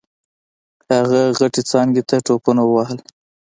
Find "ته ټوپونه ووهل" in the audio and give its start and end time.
2.09-2.99